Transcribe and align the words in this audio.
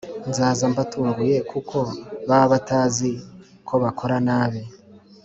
Nzaza 0.29 0.63
mbatunguye 0.71 1.37
kuko 1.51 1.77
baba 2.27 2.45
batazi 2.53 3.11
ko 3.67 3.73
bakora 3.83 4.15
nabi 4.27 4.61